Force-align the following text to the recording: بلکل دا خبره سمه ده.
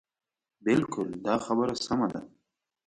بلکل 0.65 1.07
دا 1.25 1.35
خبره 1.45 1.73
سمه 1.85 2.07
ده. 2.11 2.21